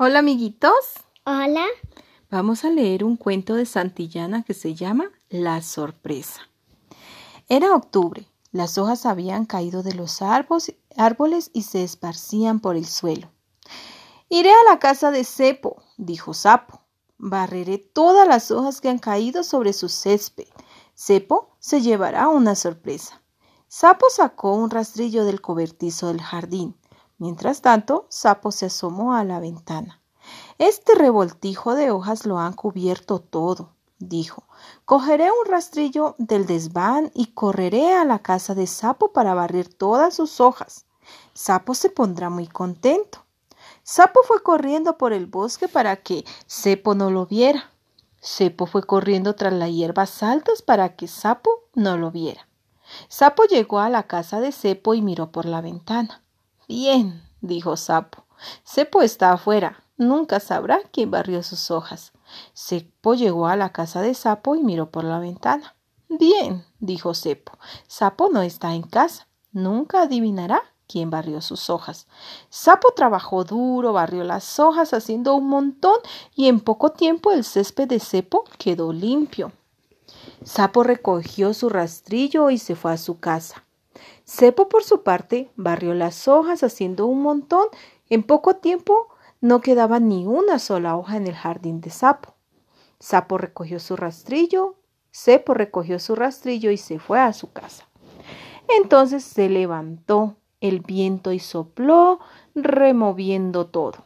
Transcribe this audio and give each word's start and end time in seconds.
Hola 0.00 0.20
amiguitos. 0.20 0.70
Hola. 1.24 1.66
Vamos 2.30 2.64
a 2.64 2.70
leer 2.70 3.02
un 3.02 3.16
cuento 3.16 3.56
de 3.56 3.66
Santillana 3.66 4.44
que 4.44 4.54
se 4.54 4.76
llama 4.76 5.10
La 5.28 5.60
sorpresa. 5.60 6.42
Era 7.48 7.74
octubre. 7.74 8.24
Las 8.52 8.78
hojas 8.78 9.06
habían 9.06 9.44
caído 9.44 9.82
de 9.82 9.94
los 9.94 10.22
árboles 10.22 11.50
y 11.52 11.62
se 11.62 11.82
esparcían 11.82 12.60
por 12.60 12.76
el 12.76 12.86
suelo. 12.86 13.32
Iré 14.28 14.52
a 14.52 14.70
la 14.70 14.78
casa 14.78 15.10
de 15.10 15.24
Cepo, 15.24 15.82
dijo 15.96 16.32
Sapo. 16.32 16.80
Barreré 17.16 17.78
todas 17.78 18.28
las 18.28 18.52
hojas 18.52 18.80
que 18.80 18.90
han 18.90 19.00
caído 19.00 19.42
sobre 19.42 19.72
su 19.72 19.88
césped. 19.88 20.46
Cepo 20.94 21.56
se 21.58 21.80
llevará 21.80 22.28
una 22.28 22.54
sorpresa. 22.54 23.20
Sapo 23.66 24.06
sacó 24.10 24.54
un 24.54 24.70
rastrillo 24.70 25.24
del 25.24 25.40
cobertizo 25.40 26.06
del 26.06 26.22
jardín. 26.22 26.76
Mientras 27.18 27.62
tanto, 27.62 28.06
Sapo 28.08 28.52
se 28.52 28.66
asomó 28.66 29.14
a 29.14 29.24
la 29.24 29.40
ventana. 29.40 30.00
Este 30.58 30.94
revoltijo 30.94 31.74
de 31.74 31.90
hojas 31.90 32.26
lo 32.26 32.38
han 32.38 32.52
cubierto 32.52 33.18
todo, 33.18 33.70
dijo. 33.98 34.44
Cogeré 34.84 35.30
un 35.30 35.50
rastrillo 35.50 36.14
del 36.18 36.46
desván 36.46 37.10
y 37.14 37.26
correré 37.26 37.94
a 37.94 38.04
la 38.04 38.20
casa 38.20 38.54
de 38.54 38.66
Sapo 38.66 39.12
para 39.12 39.34
barrer 39.34 39.68
todas 39.72 40.14
sus 40.14 40.40
hojas. 40.40 40.86
Sapo 41.34 41.74
se 41.74 41.90
pondrá 41.90 42.30
muy 42.30 42.46
contento. 42.46 43.24
Sapo 43.82 44.20
fue 44.22 44.42
corriendo 44.42 44.98
por 44.98 45.12
el 45.12 45.26
bosque 45.26 45.66
para 45.66 45.96
que 45.96 46.24
Cepo 46.46 46.94
no 46.94 47.10
lo 47.10 47.26
viera. 47.26 47.72
Cepo 48.20 48.66
fue 48.66 48.82
corriendo 48.82 49.34
tras 49.34 49.52
las 49.52 49.70
hierbas 49.70 50.22
altas 50.22 50.62
para 50.62 50.94
que 50.94 51.08
Sapo 51.08 51.50
no 51.74 51.96
lo 51.96 52.10
viera. 52.10 52.46
Sapo 53.08 53.44
llegó 53.44 53.80
a 53.80 53.88
la 53.88 54.04
casa 54.04 54.40
de 54.40 54.52
Cepo 54.52 54.94
y 54.94 55.02
miró 55.02 55.30
por 55.32 55.46
la 55.46 55.60
ventana. 55.60 56.22
Bien, 56.68 57.22
dijo 57.40 57.78
Sapo. 57.78 58.24
Cepo 58.62 59.00
está 59.00 59.32
afuera. 59.32 59.82
Nunca 59.96 60.38
sabrá 60.38 60.80
quién 60.92 61.10
barrió 61.10 61.42
sus 61.42 61.70
hojas. 61.70 62.12
Cepo 62.54 63.14
llegó 63.14 63.48
a 63.48 63.56
la 63.56 63.72
casa 63.72 64.02
de 64.02 64.12
Sapo 64.12 64.54
y 64.54 64.62
miró 64.62 64.90
por 64.90 65.02
la 65.02 65.18
ventana. 65.18 65.74
Bien, 66.10 66.66
dijo 66.78 67.14
Cepo. 67.14 67.58
Sapo 67.86 68.28
no 68.28 68.42
está 68.42 68.74
en 68.74 68.82
casa. 68.82 69.28
Nunca 69.50 70.02
adivinará 70.02 70.62
quién 70.86 71.08
barrió 71.08 71.40
sus 71.40 71.70
hojas. 71.70 72.06
Sapo 72.50 72.92
trabajó 72.94 73.44
duro, 73.44 73.94
barrió 73.94 74.22
las 74.22 74.60
hojas 74.60 74.92
haciendo 74.92 75.34
un 75.36 75.48
montón 75.48 75.96
y 76.34 76.48
en 76.48 76.60
poco 76.60 76.92
tiempo 76.92 77.32
el 77.32 77.44
césped 77.44 77.88
de 77.88 77.98
Cepo 77.98 78.44
quedó 78.58 78.92
limpio. 78.92 79.52
Sapo 80.44 80.82
recogió 80.82 81.54
su 81.54 81.70
rastrillo 81.70 82.50
y 82.50 82.58
se 82.58 82.76
fue 82.76 82.92
a 82.92 82.98
su 82.98 83.20
casa. 83.20 83.64
Cepo, 84.28 84.68
por 84.68 84.84
su 84.84 85.02
parte, 85.02 85.50
barrió 85.56 85.94
las 85.94 86.28
hojas 86.28 86.62
haciendo 86.62 87.06
un 87.06 87.22
montón. 87.22 87.66
En 88.10 88.22
poco 88.22 88.56
tiempo 88.56 89.08
no 89.40 89.62
quedaba 89.62 90.00
ni 90.00 90.26
una 90.26 90.58
sola 90.58 90.98
hoja 90.98 91.16
en 91.16 91.26
el 91.26 91.34
jardín 91.34 91.80
de 91.80 91.88
Sapo. 91.88 92.34
Sapo 93.00 93.38
recogió 93.38 93.80
su 93.80 93.96
rastrillo, 93.96 94.76
Cepo 95.10 95.54
recogió 95.54 95.98
su 95.98 96.14
rastrillo 96.14 96.70
y 96.70 96.76
se 96.76 96.98
fue 96.98 97.20
a 97.20 97.32
su 97.32 97.52
casa. 97.52 97.88
Entonces 98.68 99.24
se 99.24 99.48
levantó 99.48 100.36
el 100.60 100.80
viento 100.80 101.32
y 101.32 101.38
sopló, 101.38 102.20
removiendo 102.54 103.68
todo. 103.68 104.04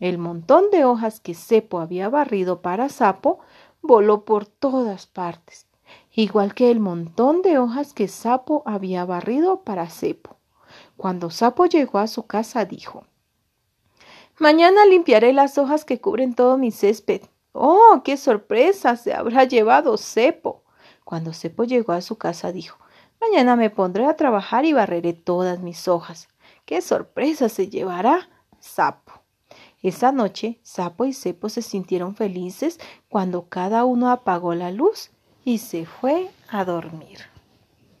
El 0.00 0.18
montón 0.18 0.70
de 0.72 0.84
hojas 0.84 1.20
que 1.20 1.34
Cepo 1.34 1.78
había 1.78 2.08
barrido 2.08 2.60
para 2.60 2.88
Sapo 2.88 3.38
voló 3.82 4.24
por 4.24 4.46
todas 4.46 5.06
partes 5.06 5.69
igual 6.20 6.54
que 6.54 6.70
el 6.70 6.80
montón 6.80 7.42
de 7.42 7.58
hojas 7.58 7.94
que 7.94 8.06
Sapo 8.06 8.62
había 8.66 9.04
barrido 9.04 9.62
para 9.62 9.88
Cepo. 9.88 10.36
Cuando 10.96 11.30
Sapo 11.30 11.66
llegó 11.66 11.98
a 11.98 12.06
su 12.06 12.26
casa 12.26 12.64
dijo 12.64 13.04
Mañana 14.38 14.84
limpiaré 14.86 15.32
las 15.32 15.58
hojas 15.58 15.84
que 15.84 16.00
cubren 16.00 16.34
todo 16.34 16.58
mi 16.58 16.70
césped. 16.70 17.22
¡Oh, 17.52 18.02
qué 18.04 18.16
sorpresa 18.16 18.96
se 18.96 19.14
habrá 19.14 19.44
llevado 19.44 19.96
Cepo! 19.96 20.62
Cuando 21.04 21.32
Cepo 21.32 21.64
llegó 21.64 21.92
a 21.92 22.00
su 22.00 22.16
casa 22.16 22.52
dijo 22.52 22.78
Mañana 23.20 23.56
me 23.56 23.70
pondré 23.70 24.06
a 24.06 24.16
trabajar 24.16 24.64
y 24.64 24.72
barreré 24.72 25.12
todas 25.12 25.60
mis 25.60 25.88
hojas. 25.88 26.28
¡Qué 26.64 26.80
sorpresa 26.82 27.48
se 27.48 27.68
llevará 27.68 28.28
Sapo! 28.58 29.12
Esa 29.82 30.12
noche, 30.12 30.60
Sapo 30.62 31.06
y 31.06 31.14
Cepo 31.14 31.48
se 31.48 31.62
sintieron 31.62 32.14
felices 32.14 32.78
cuando 33.08 33.48
cada 33.48 33.84
uno 33.84 34.10
apagó 34.10 34.54
la 34.54 34.70
luz 34.70 35.10
y 35.44 35.58
se 35.58 35.86
fue 35.86 36.30
a 36.48 36.64
dormir. 36.64 37.29